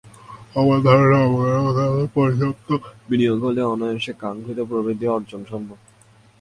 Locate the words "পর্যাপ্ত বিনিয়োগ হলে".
2.13-3.61